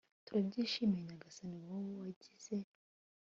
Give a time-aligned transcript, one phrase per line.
[0.25, 2.55] turabyishimiye nyagasani wowe wagize